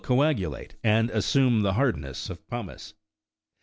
coagulate, 0.03 0.73
and 0.83 1.11
assume 1.11 1.61
the 1.61 1.73
hardness 1.73 2.27
of 2.31 2.47
pumice. 2.47 2.95